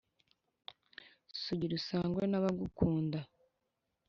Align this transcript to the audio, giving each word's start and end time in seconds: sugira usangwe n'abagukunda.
sugira 1.41 1.73
usangwe 1.79 2.21
n'abagukunda. 2.27 3.19